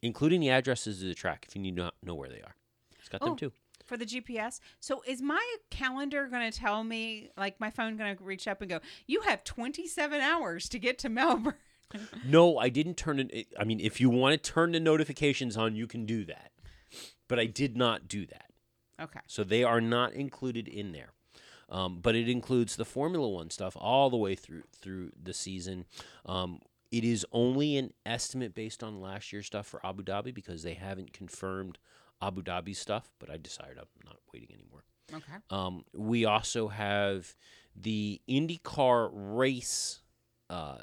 [0.00, 2.54] including the addresses of the track if you need to know where they are.
[2.98, 3.36] It's got them Oh.
[3.36, 3.52] too.
[3.84, 4.60] For the GPS.
[4.78, 8.60] So is my calendar going to tell me, like my phone going to reach up
[8.62, 11.54] and go, you have 27 hours to get to Melbourne?
[12.24, 13.48] No, I didn't turn it.
[13.58, 16.52] I mean, if you want to turn the notifications on, you can do that.
[17.28, 18.50] But I did not do that.
[19.00, 19.20] Okay.
[19.26, 21.12] So they are not included in there.
[21.68, 25.86] Um, but it includes the Formula One stuff all the way through through the season.
[26.26, 30.62] Um, it is only an estimate based on last year's stuff for Abu Dhabi because
[30.62, 31.78] they haven't confirmed
[32.20, 33.10] Abu Dhabi stuff.
[33.18, 34.84] But I decided I'm not waiting anymore.
[35.12, 35.38] Okay.
[35.50, 37.34] Um, we also have
[37.74, 40.00] the IndyCar race
[40.50, 40.78] uh,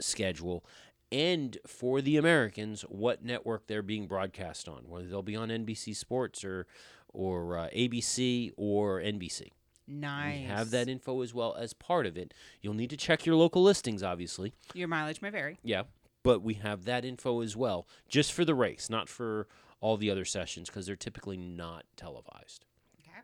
[0.00, 0.64] schedule,
[1.12, 5.94] and for the Americans, what network they're being broadcast on, whether they'll be on NBC
[5.94, 6.66] Sports or
[7.12, 9.50] or uh, ABC or NBC.
[9.86, 10.40] Nice.
[10.40, 12.34] We have that info as well as part of it.
[12.60, 14.54] You'll need to check your local listings, obviously.
[14.72, 15.58] Your mileage may vary.
[15.62, 15.82] Yeah,
[16.22, 19.46] but we have that info as well, just for the race, not for
[19.80, 22.64] all the other sessions because they're typically not televised.
[23.06, 23.20] Okay.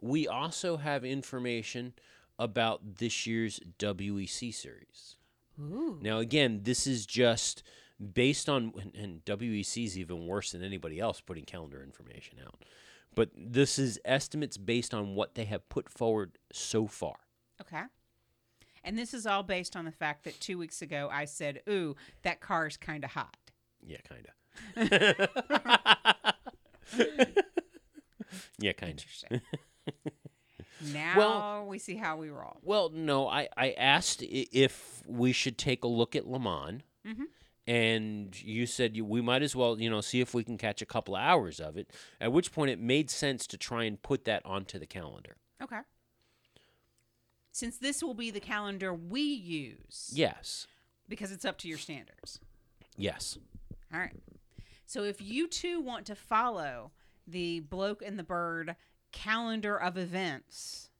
[0.00, 1.94] We also have information
[2.38, 5.15] about this year's WEC series.
[5.60, 5.98] Ooh.
[6.02, 7.62] Now, again, this is just
[8.12, 12.62] based on, and- and WEC is even worse than anybody else putting calendar information out.
[13.14, 17.16] But this is estimates based on what they have put forward so far.
[17.60, 17.82] Okay.
[18.84, 21.96] And this is all based on the fact that two weeks ago I said, ooh,
[22.22, 23.36] that car's kind of hot.
[23.82, 24.34] Yeah, kind of.
[28.58, 29.04] yeah, kind of.
[29.04, 29.40] Interesting.
[30.92, 32.58] now we see how we roll.
[32.62, 37.24] Well, no, I, I asked if we should take a look at Le Mans, Mhm.
[37.66, 40.86] and you said we might as well, you know, see if we can catch a
[40.86, 41.90] couple of hours of it.
[42.20, 45.36] At which point, it made sense to try and put that onto the calendar.
[45.62, 45.80] Okay.
[47.52, 50.66] Since this will be the calendar we use Yes,
[51.08, 52.40] because it's up to your standards.
[52.96, 53.38] yes.
[53.92, 54.12] All right.
[54.84, 56.92] So if you too want to follow
[57.26, 58.76] the Bloke and the Bird
[59.16, 60.90] calendar of events,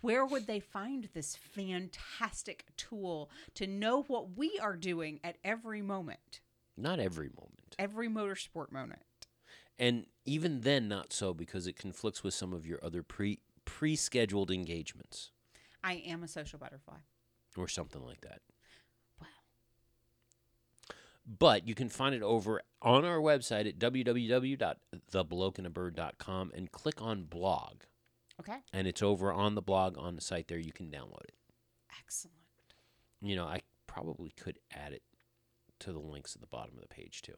[0.00, 5.80] where would they find this fantastic tool to know what we are doing at every
[5.82, 6.40] moment,
[6.76, 9.02] Not every moment, every motorsport moment?
[9.78, 14.50] and even then, not so because it conflicts with some of your other pre pre-scheduled
[14.50, 15.30] engagements
[15.84, 16.98] I am a social butterfly.
[17.56, 18.40] or something like that.
[21.26, 27.82] But you can find it over on our website at www.theblokeandabird.com and click on blog.
[28.38, 28.58] Okay.
[28.72, 30.58] And it's over on the blog on the site there.
[30.58, 31.34] You can download it.
[31.98, 32.36] Excellent.
[33.20, 35.02] You know, I probably could add it
[35.80, 37.34] to the links at the bottom of the page too.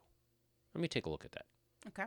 [0.74, 1.46] Let me take a look at that.
[1.86, 2.04] Okay.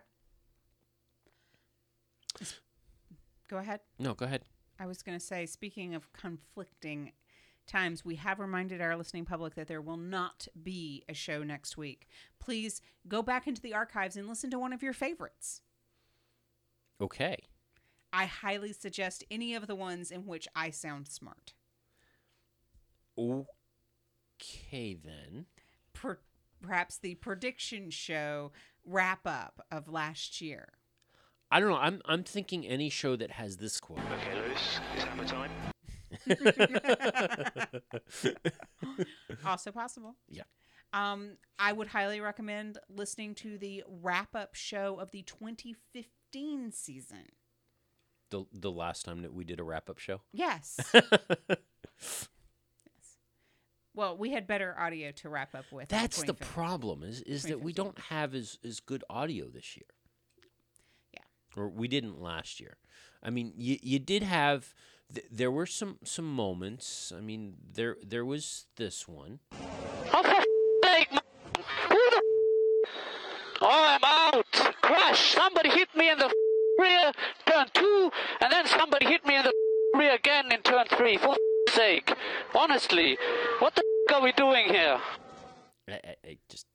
[3.50, 3.80] Go ahead.
[3.98, 4.44] No, go ahead.
[4.80, 7.12] I was going to say, speaking of conflicting
[7.72, 11.78] times, we have reminded our listening public that there will not be a show next
[11.78, 12.08] week.
[12.40, 15.62] Please go back into the archives and listen to one of your favorites.
[17.00, 17.38] Okay.
[18.14, 21.54] I highly suggest any of the ones in which I sound smart.
[23.18, 25.46] Okay then.
[25.94, 26.20] Per-
[26.62, 28.52] perhaps the prediction show
[28.86, 30.70] wrap up of last year.
[31.50, 31.78] I don't know.
[31.78, 34.00] I'm I'm thinking any show that has this quote.
[34.00, 35.52] Okay, Lewis, it's hammer time.
[39.46, 40.16] also possible.
[40.30, 40.44] Yeah.
[40.94, 47.30] Um, I would highly recommend listening to the wrap up show of the 2015 season.
[48.30, 50.22] The the last time that we did a wrap up show.
[50.32, 50.80] Yes.
[50.94, 52.30] yes.
[53.94, 55.90] Well, we had better audio to wrap up with.
[55.90, 59.86] That's the problem is is that we don't have as as good audio this year.
[61.14, 61.62] Yeah.
[61.62, 62.78] Or we didn't last year.
[63.24, 64.74] I mean, you you did have
[65.14, 67.12] th- there were some some moments.
[67.16, 69.40] I mean, there there was this one.
[70.14, 70.46] Oh, for f-
[70.84, 71.22] sake, man.
[71.90, 72.92] Who the f-
[73.62, 74.52] Oh, I'm out.
[74.82, 75.34] Crash.
[75.34, 76.34] Somebody hit me in the
[76.80, 77.12] rear,
[77.46, 79.54] turn two, and then somebody hit me in the
[79.96, 81.18] rear again in turn three.
[81.18, 81.36] For
[81.70, 82.14] sake.
[82.56, 83.18] Honestly,
[83.60, 85.00] what the are we doing here?
[85.88, 86.66] I, I, I just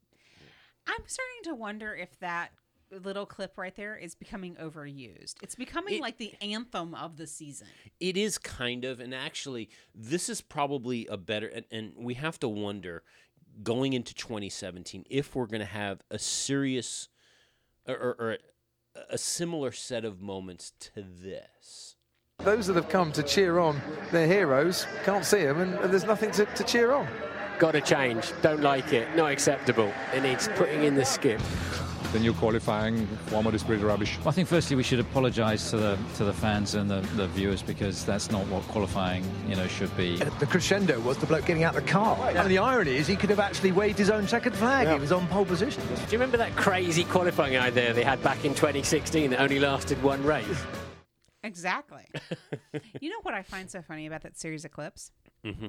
[0.87, 2.53] I'm starting to wonder if that
[3.00, 5.35] little clip right there is becoming overused.
[5.42, 7.66] It's becoming It- like the anthem of the season.
[8.00, 12.38] It is kind of, and actually, this is probably a better, and, and we have
[12.40, 13.02] to wonder
[13.62, 17.09] going into 2017 if we're going to have a serious
[17.88, 18.38] or, or, or
[19.11, 21.96] a similar set of moments to this.
[22.40, 23.80] Those that have come to cheer on
[24.12, 27.09] their heroes can't see them, and, and there's nothing to, to cheer on.
[27.59, 28.32] Got to change.
[28.42, 29.14] Don't like it.
[29.16, 29.90] Not acceptable.
[30.14, 31.40] It needs putting in the skip.
[32.16, 34.18] The new qualifying format is pretty rubbish.
[34.24, 37.61] I think firstly we should apologise to the to the fans and the, the viewers
[37.61, 40.16] because that's not what qualifying you know should be.
[40.16, 42.16] The crescendo was the bloke getting out of the car.
[42.31, 44.88] And the irony is he could have actually waved his own checkered flag.
[44.88, 45.83] He was on pole position.
[45.87, 50.02] Do you remember that crazy qualifying idea they had back in 2016 that only lasted
[50.02, 50.64] one race?
[51.44, 52.07] Exactly.
[53.02, 55.11] you know what I find so funny about that series of clips
[55.46, 55.66] Mm-hmm.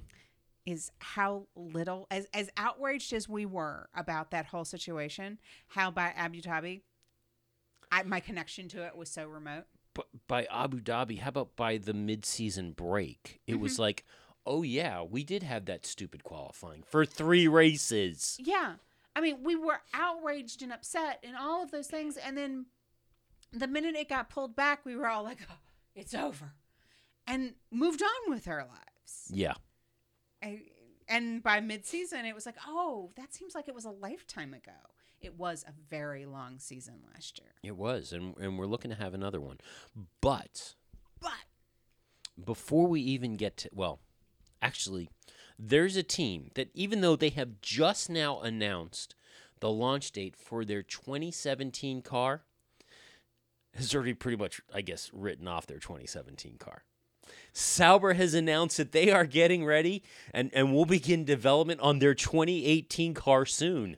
[0.68, 6.14] Is how little, as as outraged as we were about that whole situation, how by
[6.16, 6.82] Abu Dhabi,
[7.92, 9.64] I, my connection to it was so remote.
[9.96, 13.40] But by Abu Dhabi, how about by the mid-season break?
[13.48, 13.82] It was mm-hmm.
[13.82, 14.06] like,
[14.46, 18.38] oh yeah, we did have that stupid qualifying for three races.
[18.40, 18.74] Yeah.
[19.16, 22.18] I mean, we were outraged and upset and all of those things.
[22.18, 22.68] And then
[23.52, 25.56] the minute it got pulled back, we were all like, oh,
[25.96, 26.52] it's over.
[27.26, 29.32] And moved on with our lives.
[29.32, 29.56] Yeah.
[30.48, 30.62] I,
[31.08, 34.72] and by mid-season, it was like, oh, that seems like it was a lifetime ago.
[35.20, 37.50] It was a very long season last year.
[37.64, 39.58] It was, and, and we're looking to have another one.
[40.22, 40.76] But
[41.20, 41.32] But
[42.44, 44.00] before we even get to, well,
[44.62, 45.10] actually,
[45.58, 49.16] there's a team that, even though they have just now announced
[49.60, 52.44] the launch date for their 2017 car,
[53.74, 56.84] has already pretty much, I guess, written off their 2017 car.
[57.58, 62.14] Sauber has announced that they are getting ready and, and will begin development on their
[62.14, 63.98] 2018 car soon.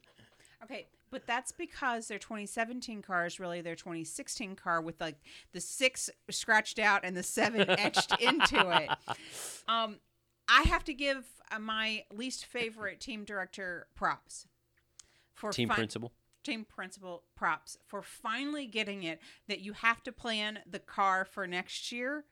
[0.63, 5.17] Okay, but that's because their 2017 car is really their 2016 car with like
[5.51, 8.89] the six scratched out and the seven etched into it.
[9.67, 9.97] Um,
[10.47, 14.47] I have to give uh, my least favorite team director props
[15.33, 16.13] for Team fin- principal.
[16.45, 19.19] Team principal props for finally getting it
[19.49, 22.23] that you have to plan the car for next year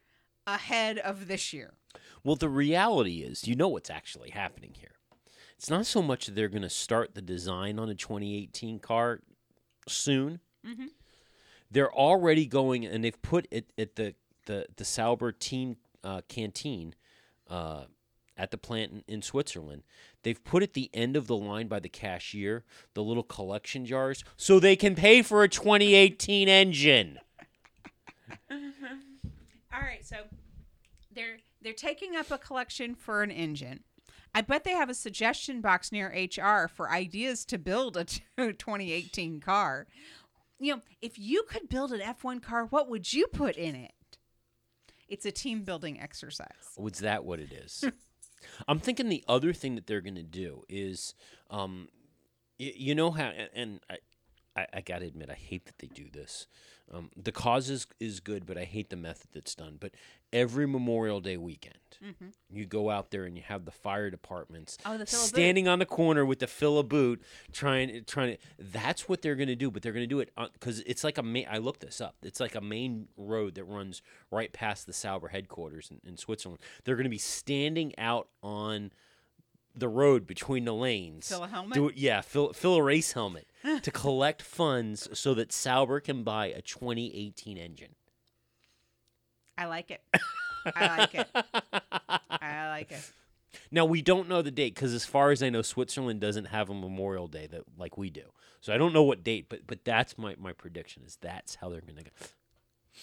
[0.54, 1.74] ahead of this year.
[2.24, 4.92] Well, the reality is, you know what's actually happening here.
[5.56, 9.20] It's not so much that they're going to start the design on a 2018 car
[9.88, 10.40] soon.
[11.70, 14.14] They're already going, and they've put it at the
[14.46, 16.94] the the Sauber team uh, canteen
[17.48, 17.84] uh,
[18.36, 19.82] at the plant in, in Switzerland.
[20.22, 24.24] They've put at the end of the line by the cashier the little collection jars,
[24.36, 27.18] so they can pay for a 2018 engine.
[29.72, 30.16] All right, so
[31.14, 33.84] they're they're taking up a collection for an engine.
[34.34, 38.04] I bet they have a suggestion box near HR for ideas to build a
[38.36, 39.86] 2018 car.
[40.60, 43.92] You know, if you could build an F1 car, what would you put in it?
[45.08, 46.48] It's a team building exercise.
[46.76, 47.84] Was that what it is?
[48.68, 51.14] I'm thinking the other thing that they're going to do is,
[51.50, 51.88] um,
[52.60, 53.96] y- you know how, and, and I,
[54.56, 56.46] I, I got to admit, I hate that they do this.
[56.92, 59.76] Um, the cause is, is good, but I hate the method that's done.
[59.78, 59.92] But
[60.32, 61.74] every Memorial Day weekend,
[62.48, 65.28] you go out there and you have the fire departments Oh, the fill a boot.
[65.28, 68.38] standing on the corner with the fill a boot, trying trying to.
[68.58, 71.18] That's what they're going to do, but they're going to do it because it's like
[71.18, 71.46] a main.
[71.50, 72.16] I looked this up.
[72.22, 76.60] It's like a main road that runs right past the Sauber headquarters in, in Switzerland.
[76.84, 78.92] They're going to be standing out on
[79.78, 81.28] the road between the lanes.
[81.28, 81.74] Fill a helmet?
[81.74, 83.48] Do yeah, fill fill a race helmet
[83.82, 87.94] to collect funds so that Sauber can buy a 2018 engine.
[89.56, 90.02] I like it.
[90.64, 91.28] I like it.
[92.30, 93.12] I like it.
[93.70, 96.68] Now we don't know the date because, as far as I know, Switzerland doesn't have
[96.68, 98.24] a Memorial Day that like we do.
[98.60, 101.70] So I don't know what date, but but that's my, my prediction is that's how
[101.70, 102.10] they're gonna go.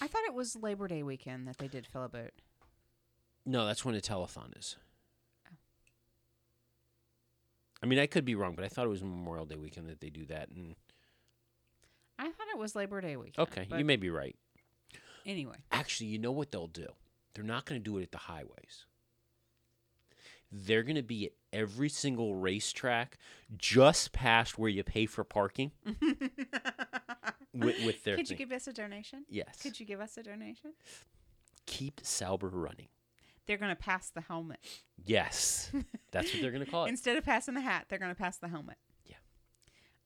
[0.02, 2.32] I thought it was Labor Day weekend that they did fill a boat.
[3.46, 4.76] No, that's when the telethon is.
[7.86, 10.02] I mean, I could be wrong, but I thought it was Memorial Day weekend that
[10.02, 10.50] they do that.
[10.50, 10.74] And
[12.18, 13.48] I thought it was Labor Day weekend.
[13.48, 14.36] okay, but you may be right.
[15.24, 16.88] Anyway, Actually, you know what they'll do?
[17.36, 18.86] They're not going to do it at the highways.
[20.52, 23.20] They're going to be at every single racetrack
[23.56, 25.72] just past where you pay for parking
[27.54, 28.48] with, with their could you thing.
[28.48, 29.26] give us a donation?
[29.30, 29.62] Yes.
[29.62, 30.72] Could you give us a donation?
[31.68, 32.88] Keep Sauber running.
[33.46, 34.60] They're going to pass the helmet.
[35.04, 35.72] Yes.
[36.12, 36.90] That's what they're going to call it.
[36.90, 38.78] Instead of passing the hat, they're going to pass the helmet.
[39.06, 39.16] Yeah.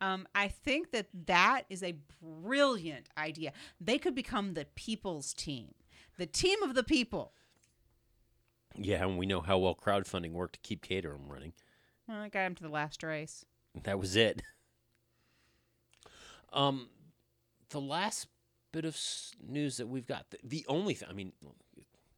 [0.01, 3.53] Um, I think that that is a brilliant idea.
[3.79, 5.73] They could become the people's team,
[6.17, 7.33] the team of the people.
[8.75, 11.53] Yeah, and we know how well crowdfunding worked to keep Caterham running.
[12.07, 13.45] Well, I got him to the last race.
[13.83, 14.41] That was it.
[16.51, 16.89] Um,
[17.69, 18.27] the last
[18.71, 18.97] bit of
[19.45, 21.33] news that we've got, the, the only thing, I mean,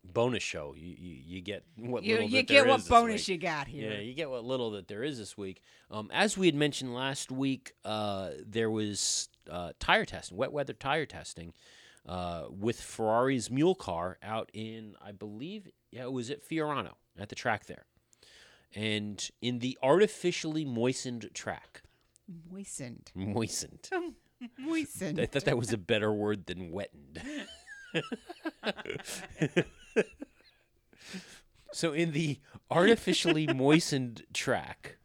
[0.04, 0.74] bonus show.
[0.78, 3.28] You you, you get what You, little you that get what bonus week.
[3.30, 3.92] you got here.
[3.92, 5.62] Yeah, you get what little that there is this week.
[5.90, 10.74] Um, as we had mentioned last week, uh, there was uh, tire testing, wet weather
[10.74, 11.54] tire testing,
[12.08, 17.30] uh, with Ferrari's mule car out in, I believe, yeah, it was at Fiorano at
[17.30, 17.86] the track there,
[18.74, 21.82] and in the artificially moistened track,
[22.50, 23.12] Moistened.
[23.14, 23.90] moistened.
[24.58, 25.20] Moistened.
[25.20, 27.22] I thought that was a better word than wettened.
[31.72, 32.40] so in the
[32.70, 34.98] artificially moistened track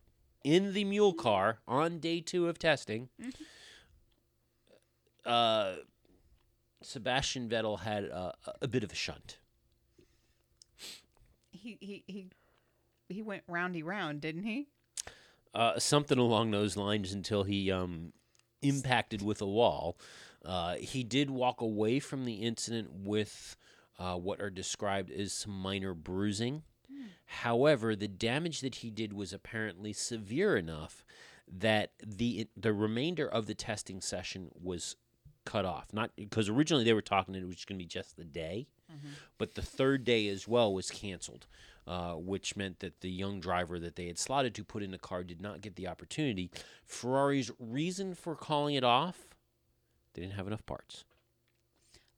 [0.44, 3.08] in the mule car on day two of testing,
[5.24, 5.74] uh,
[6.82, 9.38] Sebastian Vettel had a, a bit of a shunt.
[11.50, 12.28] he, he he
[13.08, 14.68] he went roundy round, didn't he?
[15.56, 18.12] uh, something along those lines until he um,
[18.62, 19.96] impacted with a wall.
[20.44, 23.56] Uh, he did walk away from the incident with
[23.98, 26.62] uh, what are described as some minor bruising.
[27.26, 31.04] However, the damage that he did was apparently severe enough
[31.48, 34.96] that the the remainder of the testing session was
[35.44, 35.92] cut off.
[35.92, 38.68] Not because originally they were talking it was going to be just the day,
[39.38, 41.46] but the third day as well was canceled,
[41.86, 44.98] uh, which meant that the young driver that they had slotted to put in the
[44.98, 46.50] car did not get the opportunity.
[46.84, 49.26] Ferrari's reason for calling it off,
[50.14, 51.04] they didn't have enough parts.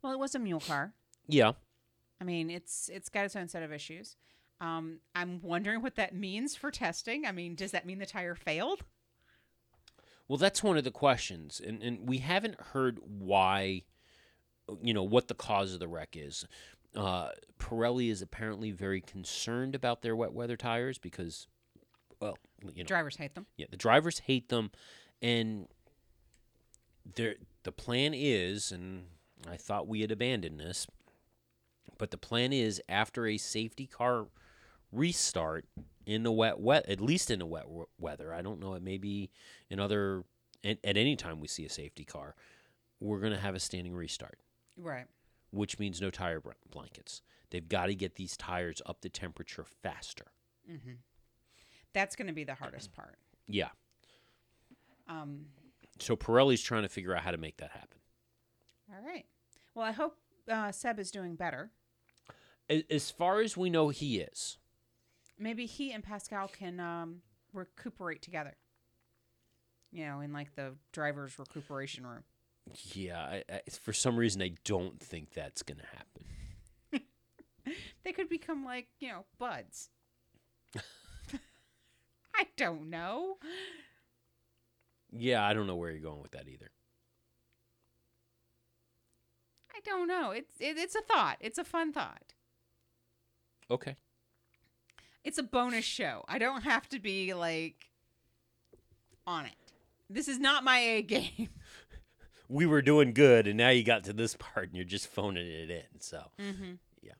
[0.03, 0.93] Well, it was a mule car.
[1.26, 1.53] Yeah,
[2.20, 4.16] I mean, it's it's got its own set of issues.
[4.60, 7.24] Um, I'm wondering what that means for testing.
[7.26, 8.82] I mean, does that mean the tire failed?
[10.26, 13.84] Well, that's one of the questions, and and we haven't heard why,
[14.82, 16.46] you know, what the cause of the wreck is.
[16.96, 21.46] Uh, Pirelli is apparently very concerned about their wet weather tires because,
[22.20, 22.36] well,
[22.74, 23.46] you know, Drivers hate them.
[23.56, 24.70] yeah, the drivers hate them,
[25.22, 25.68] and
[27.14, 29.04] there the plan is, and
[29.48, 30.86] I thought we had abandoned this,
[31.99, 34.28] but the plan is after a safety car
[34.92, 35.66] restart
[36.07, 38.32] in the wet wet at least in the wet w- weather.
[38.32, 38.74] I don't know.
[38.74, 39.30] It may be
[39.68, 40.24] in other
[40.64, 42.34] at, at any time we see a safety car,
[43.01, 44.38] we're going to have a standing restart,
[44.76, 45.07] Right.
[45.51, 47.22] which means no tire br- blankets.
[47.51, 50.26] They've got to get these tires up to temperature faster.
[51.92, 53.16] That's going to be the hardest part.
[53.46, 53.68] Yeah.
[55.09, 55.46] Um,
[55.99, 57.99] So Pirelli's trying to figure out how to make that happen.
[58.92, 59.26] all right.
[59.74, 60.16] Well, I hope
[60.51, 61.70] uh, Seb is doing better.
[62.90, 64.58] As far as we know, he is.
[65.38, 68.56] Maybe he and Pascal can um, recuperate together.
[69.90, 72.24] You know, in like the driver's recuperation room.
[72.92, 76.24] Yeah, I, I, for some reason, I don't think that's going to happen.
[78.02, 79.90] They could become like, you know, buds.
[82.34, 83.36] I don't know.
[85.12, 86.70] Yeah, I don't know where you're going with that either.
[89.74, 90.30] I don't know.
[90.30, 91.36] It's it, it's a thought.
[91.40, 92.32] It's a fun thought.
[93.70, 93.96] Okay.
[95.24, 96.24] It's a bonus show.
[96.28, 97.90] I don't have to be like
[99.26, 99.52] on it.
[100.08, 101.48] This is not my A game.
[102.50, 105.46] We were doing good, and now you got to this part, and you're just phoning
[105.46, 106.00] it in.
[106.00, 106.76] So, Mm-hmm.
[107.02, 107.12] yeah.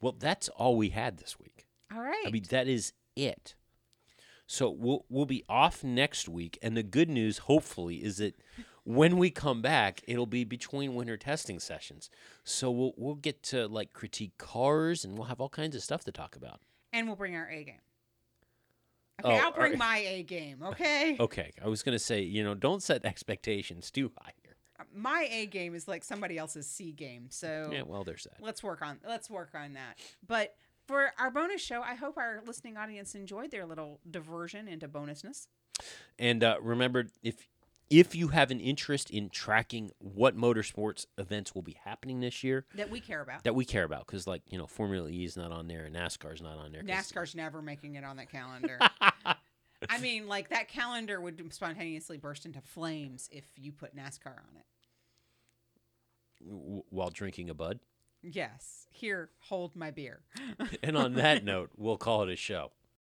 [0.00, 1.66] Well, that's all we had this week.
[1.92, 2.22] All right.
[2.24, 3.56] I mean, that is it.
[4.46, 8.36] So we'll we'll be off next week, and the good news, hopefully, is that
[8.84, 12.08] when we come back, it'll be between winter testing sessions.
[12.48, 16.04] So we'll we'll get to like critique cars, and we'll have all kinds of stuff
[16.04, 16.60] to talk about.
[16.92, 17.80] and we'll bring our A game.
[19.24, 20.62] Okay, Oh, I'll bring all my A game.
[20.62, 21.16] Okay.
[21.20, 24.54] Okay, I was gonna say, you know, don't set expectations too high here.
[24.94, 27.26] My A game is like somebody else's C game.
[27.30, 28.42] So Yeah, well, there's that.
[28.42, 29.98] let's work on let's work on that.
[30.26, 30.54] But
[30.86, 35.48] for our bonus show, I hope our listening audience enjoyed their little diversion into bonusness.
[36.18, 37.46] And uh, remember, if
[37.90, 42.66] if you have an interest in tracking what motorsports events will be happening this year
[42.74, 43.44] that we care about.
[43.44, 45.94] that we care about, because like you know, Formula E is not on there and
[45.96, 46.82] NASCAR's not on there.
[46.82, 48.78] NASCAR's never making it on that calendar.
[49.88, 54.56] I mean, like that calendar would spontaneously burst into flames if you put NASCAR on
[54.56, 54.66] it.
[56.44, 57.78] w- while drinking a bud.
[58.22, 58.86] Yes.
[58.90, 60.20] Here, hold my beer.
[60.82, 62.72] And on that note, we'll call it a show.